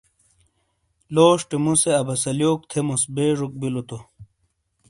[1.13, 3.97] لوشٹے مُوسے عباس علیوک تھیموس بیژوک بلو تو۔